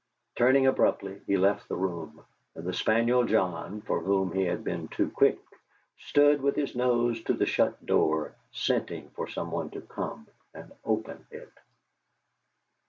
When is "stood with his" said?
5.99-6.75